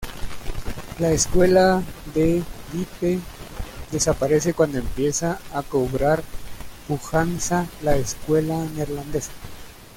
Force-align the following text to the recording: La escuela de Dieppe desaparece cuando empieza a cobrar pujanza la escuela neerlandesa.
La 0.97 1.11
escuela 1.11 1.83
de 2.15 2.41
Dieppe 2.73 3.19
desaparece 3.91 4.55
cuando 4.55 4.79
empieza 4.79 5.37
a 5.53 5.61
cobrar 5.61 6.23
pujanza 6.87 7.67
la 7.83 7.95
escuela 7.97 8.65
neerlandesa. 8.73 9.29